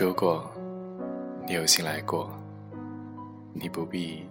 [0.00, 0.50] 如果
[1.46, 2.30] 你有幸来过，
[3.52, 4.26] 你不必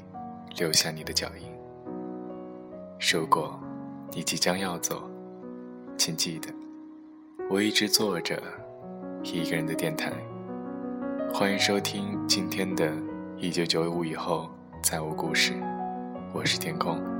[0.58, 1.48] 留下你的脚印；
[3.14, 3.54] 如果
[4.10, 5.08] 你即将要走，
[5.96, 6.52] 请记得，
[7.52, 8.42] 我一直坐着
[9.22, 10.12] 一个人的电台。
[11.32, 12.88] 欢迎收听今天的
[13.38, 14.50] 《一九九五以后
[14.82, 15.54] 再无故事》，
[16.34, 17.19] 我是天空。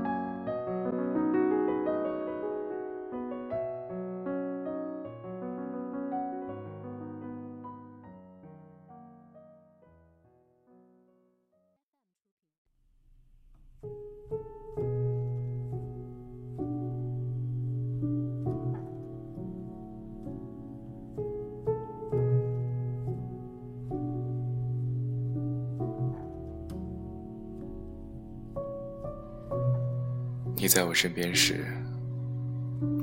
[30.70, 31.66] 在我身边时，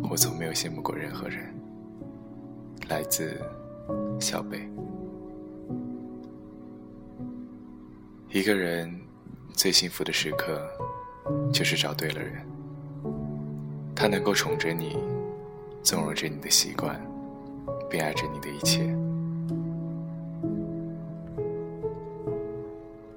[0.10, 1.54] 我从没有羡慕过任何人。
[2.88, 3.42] 来自
[4.22, 4.66] 小北。
[8.30, 8.90] 一个人
[9.52, 10.66] 最幸福的时刻，
[11.52, 12.36] 就是找对了人。
[13.94, 14.98] 他能够宠着你，
[15.84, 16.98] 纵容着你的习惯，
[17.90, 18.86] 并爱着你的一切。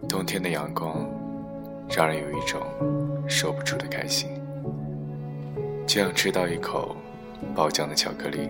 [0.09, 1.09] 冬天的阳光，
[1.89, 2.61] 让人有一种
[3.29, 4.29] 说不出的开心。
[5.87, 6.97] 就像吃到一口
[7.55, 8.49] 爆浆的巧克力，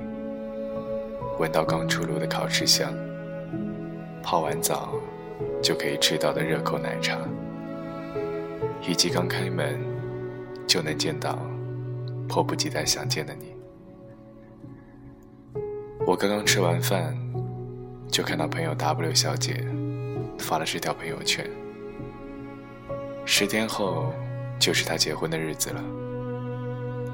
[1.38, 2.92] 闻到刚出炉的烤翅香，
[4.22, 4.94] 泡完澡
[5.62, 7.18] 就可以吃到的热口奶茶，
[8.86, 9.80] 以及刚开门
[10.66, 11.38] 就能见到
[12.28, 13.54] 迫不及待想见的你。
[16.06, 17.16] 我刚刚吃完饭，
[18.10, 19.64] 就看到朋友 W 小姐
[20.38, 21.48] 发了这条朋友圈：
[23.24, 24.12] 十天后
[24.58, 25.82] 就是她结婚的日子了。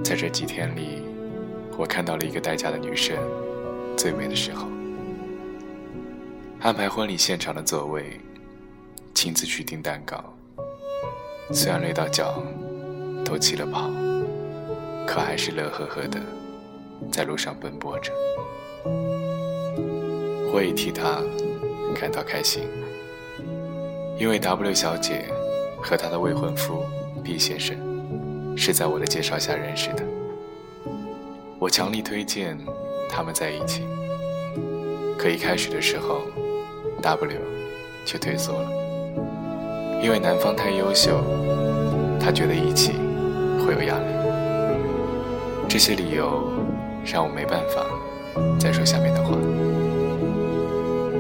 [0.04, 1.02] 在这几天里，
[1.76, 3.16] 我看到了一个待嫁的女生
[3.96, 4.68] 最美的时候。
[6.60, 8.20] 安排婚礼现场的座位，
[9.14, 10.22] 亲自去订蛋糕。
[11.52, 12.42] 虽然累到脚
[13.24, 13.90] 都起了泡，
[15.06, 16.20] 可还是乐呵呵的
[17.12, 18.12] 在路上奔波着。
[20.52, 21.22] 我也替她
[21.94, 22.64] 感到开心，
[24.18, 25.26] 因为 W 小姐
[25.82, 26.84] 和她的未婚夫
[27.22, 27.76] B 先生。
[28.56, 30.02] 是在我的介绍下认识的，
[31.58, 32.58] 我强力推荐
[33.08, 33.86] 他们在一起。
[35.16, 36.22] 可一开始的时候
[37.02, 37.40] ，W
[38.06, 38.70] 却退缩了，
[40.02, 41.22] 因为男方太优秀，
[42.18, 42.92] 他觉得一起
[43.64, 44.06] 会有压力。
[45.68, 46.50] 这些理由
[47.04, 47.84] 让我没办法
[48.58, 49.36] 再说下面的话。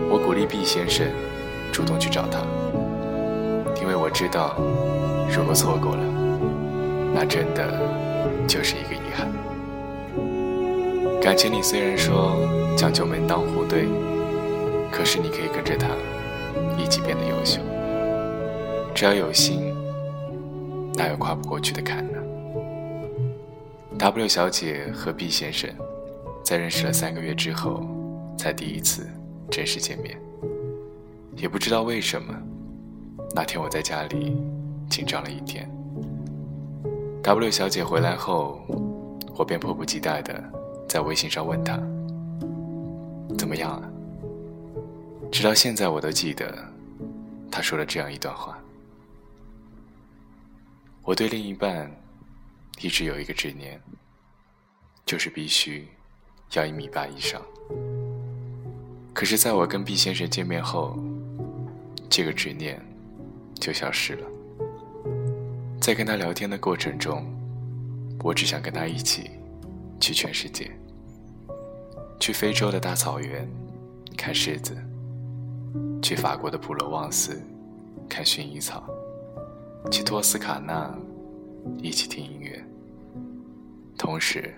[0.08, 1.06] 我鼓励 B 先生
[1.70, 2.40] 主动去找他，
[3.80, 4.56] 因为我知道，
[5.30, 6.25] 如果错过了。
[7.18, 7.80] 那真的
[8.46, 9.32] 就是一个遗憾。
[11.18, 12.36] 感情里虽然说
[12.76, 13.86] 讲究门当户对，
[14.92, 15.88] 可是你可以跟着他
[16.76, 17.62] 一起变得优秀。
[18.94, 19.74] 只要有心，
[20.94, 22.18] 哪有跨不过去的坎呢
[23.98, 25.70] ？W 小姐和 B 先生
[26.44, 27.82] 在认识了三个月之后，
[28.36, 29.06] 才第一次
[29.50, 30.18] 正式见面。
[31.34, 32.34] 也不知道为什么，
[33.34, 34.36] 那天我在家里
[34.90, 35.66] 紧张了一天。
[37.26, 38.64] W 小姐回来后，
[39.36, 40.40] 我便迫不及待的
[40.88, 41.76] 在微信上问她
[43.36, 43.82] ：“怎么样啊？”
[45.32, 46.56] 直到现在，我都记得
[47.50, 48.56] 她说了这样一段话
[51.02, 51.90] ：“我对另一半
[52.80, 53.82] 一直有一个执念，
[55.04, 55.88] 就是必须
[56.52, 57.42] 要一米八以上。
[59.12, 60.96] 可是，在我跟 B 先生见面后，
[62.08, 62.80] 这个执念
[63.56, 64.24] 就消失了。”
[65.86, 67.24] 在跟他聊天的过程中，
[68.24, 69.30] 我只想跟他一起
[70.00, 70.68] 去全世界，
[72.18, 73.48] 去非洲的大草原
[74.16, 74.76] 看狮子，
[76.02, 77.40] 去法国的普罗旺斯
[78.08, 78.82] 看薰衣草，
[79.88, 80.92] 去托斯卡纳
[81.80, 82.60] 一起听音乐。
[83.96, 84.52] 同时，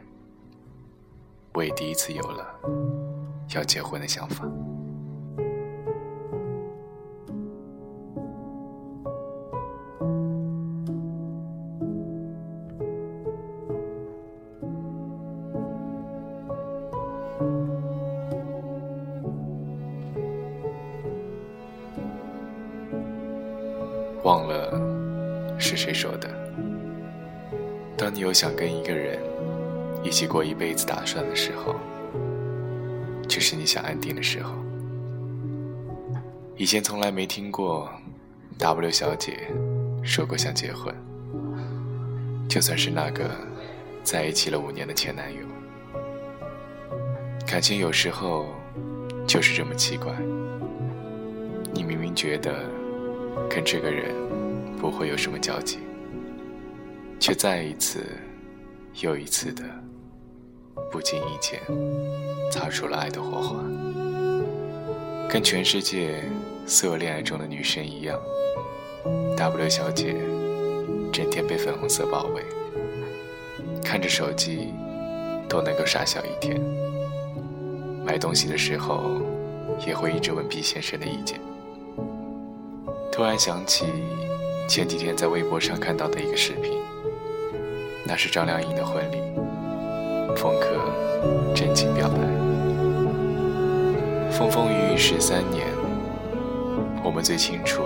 [1.52, 2.58] 我也第一次有了
[3.54, 4.48] 要结婚的想法。
[24.28, 24.78] 忘了
[25.58, 26.28] 是谁说的。
[27.96, 29.18] 当你有想跟一个人
[30.04, 31.74] 一起过一辈子打算的时候，
[33.26, 34.52] 就是你想安定的时候。
[36.58, 37.88] 以前从来没听过
[38.58, 39.48] W 小姐
[40.02, 40.94] 说过想结婚，
[42.50, 43.30] 就算是那个
[44.02, 45.40] 在一起了五年的前男友。
[47.46, 48.44] 感情有时候
[49.26, 50.12] 就是这么奇怪，
[51.72, 52.62] 你明明觉得
[53.48, 54.14] 跟这个人
[54.78, 55.78] 不会有什么交集，
[57.20, 58.06] 却再一次
[59.00, 59.62] 又一次的
[60.90, 61.60] 不经意间
[62.50, 63.62] 擦出了爱的火花，
[65.28, 66.22] 跟全世界
[66.66, 68.18] 所有恋爱中的女生一样
[69.36, 70.14] ，W 小姐
[71.12, 72.42] 整天被粉红色包围，
[73.84, 74.72] 看着手机
[75.48, 76.60] 都能够傻笑一天，
[78.04, 79.20] 买东西的时候
[79.86, 81.40] 也会一直问 B 先生的意见。
[83.18, 83.84] 突然想起
[84.68, 86.80] 前几天在微博上看到的一个视频，
[88.06, 89.18] 那是张靓颖的婚礼，
[90.36, 90.68] 冯轲
[91.52, 92.16] 真情表白。
[94.30, 95.66] 风风雨雨十三年，
[97.02, 97.82] 我们最清楚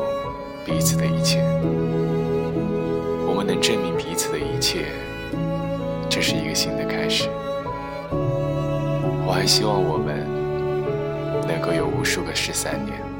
[0.66, 1.40] 彼此的一切，
[3.26, 4.84] 我们能证明彼此的一切，
[6.10, 7.30] 这是一个新的开始。
[9.26, 10.26] 我还希望我们
[11.48, 13.11] 能够有无数个十三年。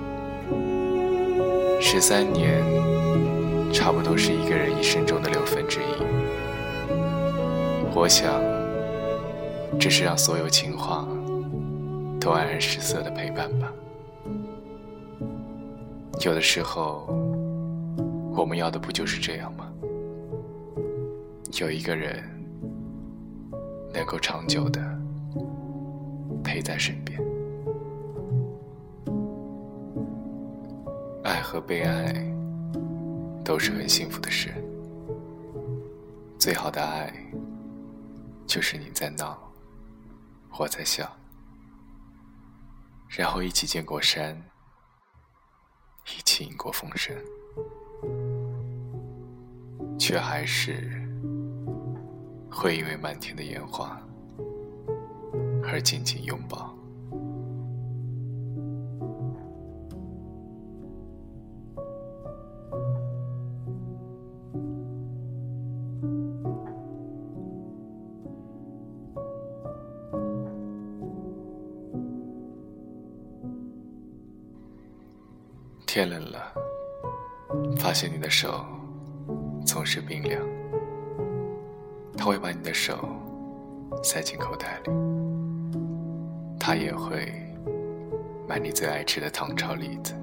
[1.85, 2.63] 十三年，
[3.73, 5.83] 差不多是一个人一生中的六分之一。
[7.93, 8.41] 我想，
[9.81, 11.07] 这是让所有情话
[12.21, 13.71] 都黯然失色的陪伴吧。
[16.25, 17.05] 有的时候，
[18.35, 19.67] 我们要的不就是这样吗？
[21.61, 22.23] 有一个人
[23.93, 24.81] 能够长久的
[26.45, 27.21] 陪在身边。
[31.25, 32.13] 爱和被爱
[33.45, 34.53] 都是很幸福的事。
[36.39, 37.13] 最好的爱，
[38.47, 39.39] 就是你在闹，
[40.59, 41.09] 我在笑，
[43.09, 44.37] 然后一起见过山，
[46.07, 47.17] 一起迎过风声，
[49.97, 50.91] 却还是
[52.51, 53.97] 会因为漫天的烟花
[55.63, 56.72] 而紧紧拥抱。
[78.33, 78.65] 手
[79.67, 80.41] 总是冰凉。
[82.17, 82.99] 他会把你的手
[84.03, 84.91] 塞进口袋里，
[86.59, 87.31] 他也会
[88.49, 90.15] 买你最爱吃的糖炒栗子，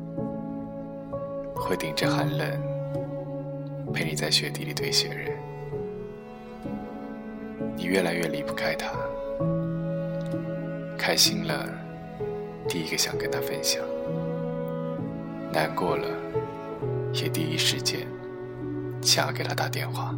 [1.56, 2.50] 会顶着寒冷
[3.94, 5.38] 陪你在雪地里堆雪人。
[7.75, 8.89] 你越来越离不开他，
[10.97, 11.69] 开心了，
[12.67, 13.83] 第一个想跟他分享。
[15.53, 16.07] 难过了，
[17.11, 18.07] 也第一时间
[19.01, 20.15] 想要给他打电话，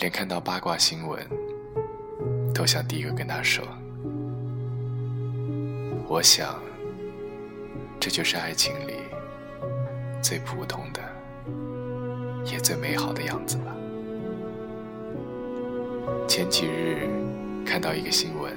[0.00, 1.24] 连看到八卦新闻
[2.54, 3.64] 都想第一个跟他说。
[6.08, 6.58] 我想，
[8.00, 8.94] 这就是爱情里
[10.22, 11.00] 最普通的，
[12.50, 13.76] 也最美好的样子吧。
[16.26, 17.06] 前几日
[17.64, 18.52] 看到一个新闻，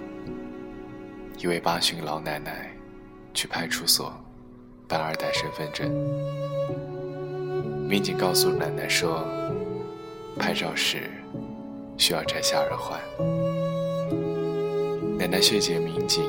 [1.38, 2.72] 一位八旬老奶奶
[3.34, 4.14] 去派出所。
[4.88, 5.90] 办二代身份证，
[7.88, 9.24] 民警告诉奶奶说，
[10.40, 11.04] 拍照时
[11.98, 13.00] 需要摘下耳环。
[15.20, 16.24] 奶奶谢谢民警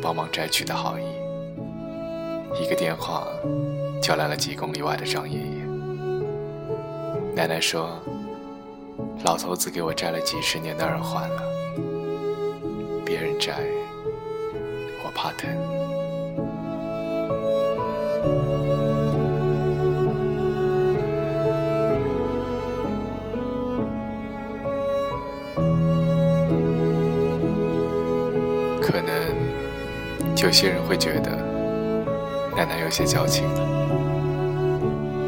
[0.00, 1.02] 帮忙摘取的好意，
[2.58, 3.26] 一个电话
[4.00, 5.62] 叫来了几公里外的张爷爷。
[7.34, 7.90] 奶奶说，
[9.24, 11.42] 老头子给我摘了几十年的耳环了，
[13.04, 13.60] 别人摘，
[15.04, 15.81] 我怕疼。
[30.42, 31.30] 有些人会觉得
[32.56, 33.60] 奶奶有些矫情了，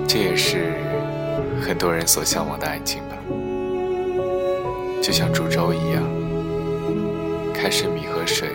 [0.09, 0.73] 这也是
[1.63, 3.17] 很多人所向往的爱情吧。
[5.01, 6.03] 就像煮粥一样，
[7.55, 8.49] 开始米和水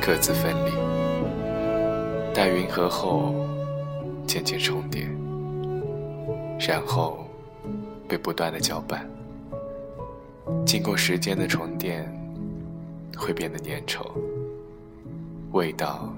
[0.00, 0.70] 各自分离，
[2.32, 3.34] 待匀合后
[4.28, 5.08] 渐渐重叠，
[6.60, 7.26] 然后
[8.06, 9.04] 被不断的搅拌，
[10.64, 12.08] 经过时间的重叠。
[13.16, 14.04] 会变得粘稠，
[15.54, 16.12] 味道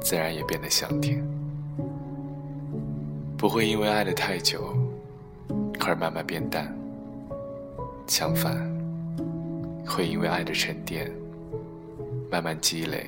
[0.00, 1.24] 自然也变得香甜。
[3.36, 4.76] 不会因为爱的太久
[5.78, 6.76] 而慢慢变淡，
[8.08, 8.56] 相反，
[9.86, 11.08] 会因为爱的沉淀
[12.28, 13.06] 慢慢积累，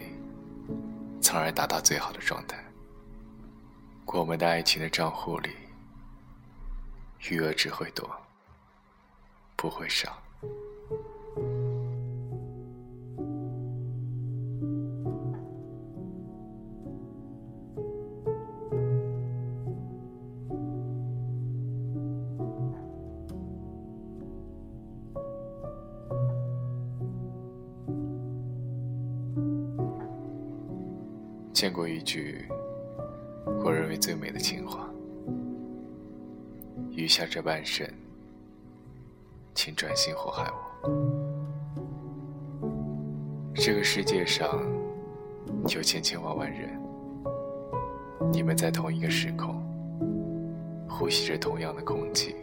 [1.21, 2.57] 从而达到最好的状态。
[4.07, 5.51] 我们的爱情的账户里，
[7.29, 8.09] 余额只会多，
[9.57, 10.17] 不会少。
[31.61, 32.47] 见过一句
[33.63, 34.89] 我认为最美的情话：
[36.91, 37.87] 余下这半生，
[39.55, 40.57] 请专心祸害我。
[43.55, 44.59] 这个世界上
[45.69, 46.81] 有千千万万人，
[48.33, 49.63] 你们在同一个时空，
[50.89, 52.37] 呼吸着同样的空气，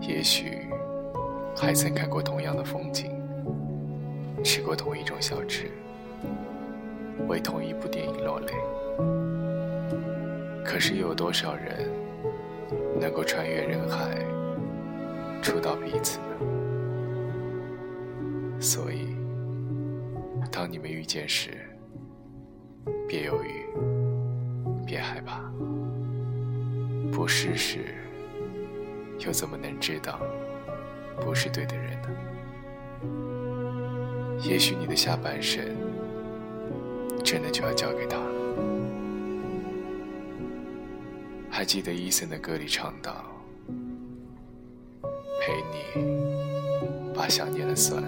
[0.00, 0.66] 也许
[1.56, 3.12] 还曾看过同样的风景，
[4.42, 5.70] 吃过同一种小吃，
[7.32, 8.52] 为同一部电影落泪。
[10.62, 11.88] 可是又有多少人
[13.00, 14.18] 能够穿越人海，
[15.40, 16.26] 触到彼此呢？
[18.60, 19.16] 所以。
[20.50, 21.52] 当你们遇见时，
[23.08, 23.64] 别犹豫，
[24.84, 25.40] 别害怕。
[27.10, 27.94] 不试试，
[29.20, 30.20] 又怎么能知道
[31.18, 32.08] 不是对的人呢？
[34.42, 35.64] 也许你的下半生，
[37.24, 38.24] 真的就要交给他了。
[41.50, 43.24] 还记得伊森的歌里唱到
[45.40, 46.04] ：“陪你
[47.14, 48.02] 把想念的酸，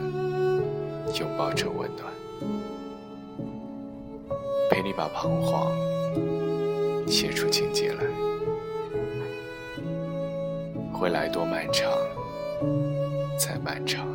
[1.19, 2.13] 拥抱成温暖。”
[4.71, 5.71] 陪你把彷徨
[7.07, 8.05] 写出情节来，
[11.01, 11.93] 未来多漫长，
[13.39, 14.07] 再漫长，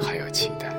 [0.00, 0.72] 还有期待，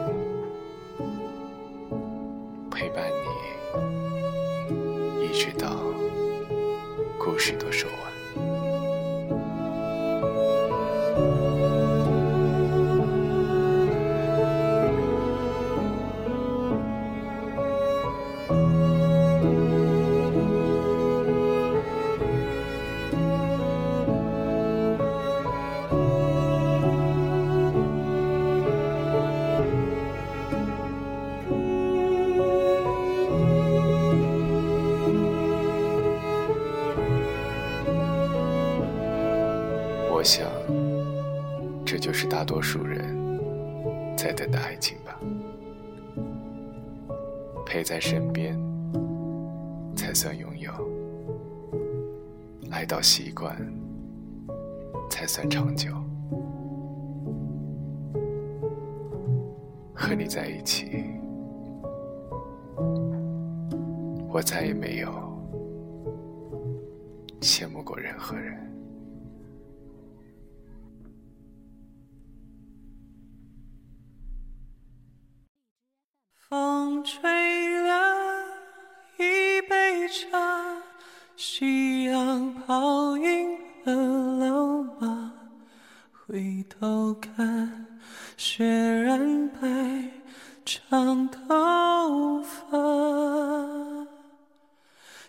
[7.40, 7.90] 故事都说
[42.10, 43.16] 就是大多数人
[44.18, 45.16] 在等的爱情吧。
[47.68, 48.60] 陪在身边，
[49.96, 50.72] 才算拥有；
[52.72, 53.56] 爱到习惯，
[55.08, 55.94] 才算长久。
[59.94, 61.04] 和你在一起，
[64.28, 65.10] 我再也没有
[67.40, 68.69] 羡慕过任何人。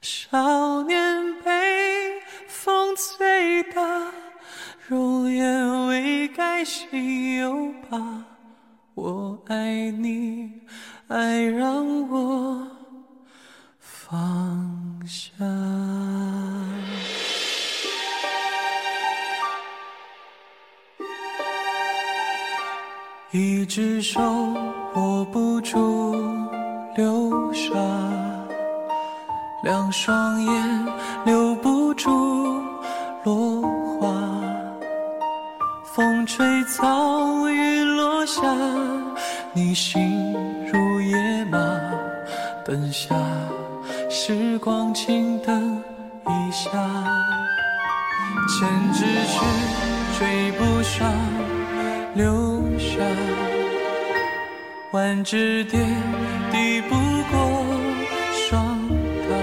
[0.02, 4.11] 少年被风吹大，
[4.88, 8.20] 容颜未改心有疤。
[36.37, 38.41] 吹草雨落下，
[39.53, 40.01] 你心。
[42.65, 43.17] 灯下，
[44.09, 45.83] 时光轻等
[46.25, 46.71] 一下，
[48.47, 49.41] 千只雪
[50.17, 51.13] 追不上
[52.15, 53.03] 流沙，
[54.93, 55.81] 万只蝶
[56.53, 56.95] 抵不
[57.33, 57.67] 过
[58.33, 58.79] 霜
[59.29, 59.35] 打，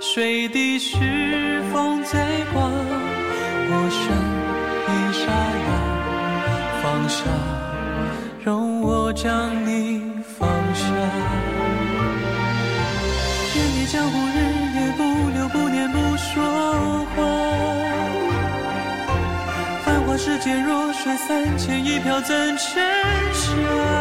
[0.00, 0.96] 水滴石
[7.08, 7.24] 下，
[8.44, 9.98] 容我将你。
[13.90, 14.38] 江湖日
[14.74, 17.24] 夜不留，不念不说话。
[19.82, 22.82] 繁华世界弱水三千，一瓢怎盛
[23.32, 23.97] 下？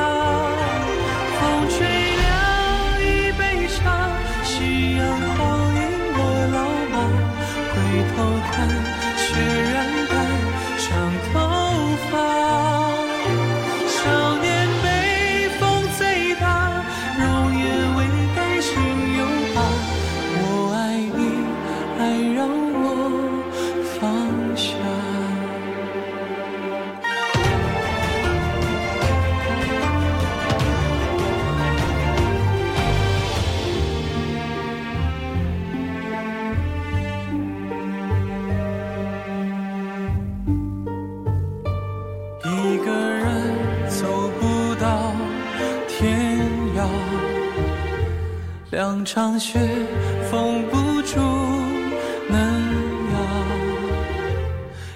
[49.18, 49.58] 霜雪
[50.30, 51.20] 封不住
[52.30, 52.40] 嫩
[53.12, 53.18] 芽，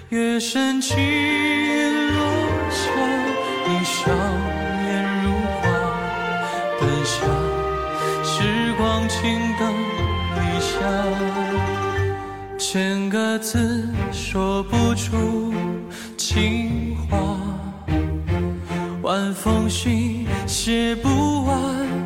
[0.10, 2.22] 月深情落
[2.70, 2.92] 下，
[3.68, 4.12] 你笑
[4.86, 5.64] 颜如花，
[6.80, 7.28] 奔向
[8.24, 9.18] 时光静
[9.58, 9.74] 等
[10.38, 10.70] 一下，
[12.60, 15.52] 千个字说不出
[16.16, 17.18] 情话，
[19.02, 22.01] 晚风信写不完。